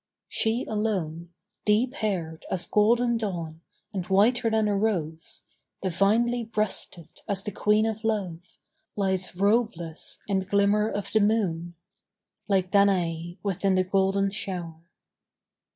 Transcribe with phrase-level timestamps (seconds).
[0.29, 1.29] She alone,
[1.63, 3.61] deep haired As golden dawn,
[3.93, 5.43] and whiter than a rose,
[5.83, 8.39] Divinely breasted as the Queen of Love,
[8.95, 11.75] Lies robeless in the glimmer of the moon,
[12.47, 14.81] Like Danaë within the golden shower.